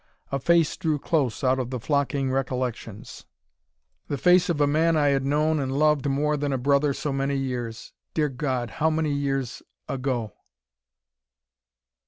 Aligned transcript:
A 0.31 0.39
face 0.39 0.75
drew 0.77 0.97
close 0.97 1.43
out 1.43 1.59
of 1.59 1.69
the 1.69 1.79
flocking 1.79 2.31
recollections; 2.31 3.27
the 4.07 4.17
face 4.17 4.49
of 4.49 4.59
a 4.59 4.65
man 4.65 4.97
I 4.97 5.09
had 5.09 5.23
known 5.23 5.59
and 5.59 5.71
loved 5.71 6.09
more 6.09 6.37
than 6.37 6.51
a 6.51 6.57
brother 6.57 6.91
so 6.91 7.13
many 7.13 7.35
years 7.35 7.93
dear 8.15 8.27
God, 8.27 8.71
how 8.71 8.89
many 8.89 9.13
years 9.13 9.61
ago. 9.87 10.33